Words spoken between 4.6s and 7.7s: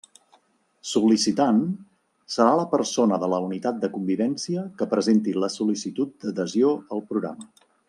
que presenti la sol·licitud d'adhesió al programa.